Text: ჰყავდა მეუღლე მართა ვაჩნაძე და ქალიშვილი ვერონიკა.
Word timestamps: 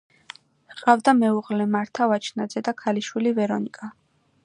ჰყავდა 0.75 1.13
მეუღლე 1.19 1.69
მართა 1.75 2.09
ვაჩნაძე 2.15 2.67
და 2.69 2.77
ქალიშვილი 2.83 3.39
ვერონიკა. 3.43 3.97